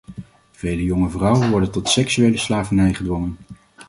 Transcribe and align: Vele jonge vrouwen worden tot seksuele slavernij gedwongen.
Vele 0.51 0.83
jonge 0.83 1.09
vrouwen 1.09 1.49
worden 1.51 1.71
tot 1.71 1.89
seksuele 1.89 2.37
slavernij 2.37 2.93
gedwongen. 2.93 3.37